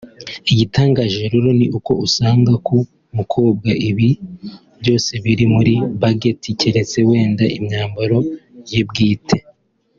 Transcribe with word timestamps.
Igitangaje 0.51 1.21
rero 1.33 1.49
ni 1.59 1.67
uko 1.77 1.91
usanga 2.05 2.51
ku 2.65 2.77
mukobwa 3.17 3.69
ibi 3.89 4.09
byose 4.81 5.11
biri 5.23 5.45
muri 5.55 5.73
budget 6.01 6.41
keretse 6.59 6.97
wenda 7.09 7.45
imyambaro 7.57 8.17
ye 8.71 8.81
bwite 8.89 9.37